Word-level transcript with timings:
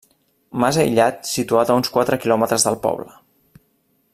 Mas 0.61 0.79
aïllat 0.83 1.29
situat 1.33 1.73
a 1.73 1.75
uns 1.81 1.93
quatre 1.97 2.19
quilòmetres 2.25 2.67
del 2.69 2.79
poble. 2.87 3.11